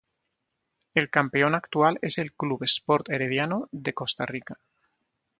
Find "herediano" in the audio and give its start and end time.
3.11-3.69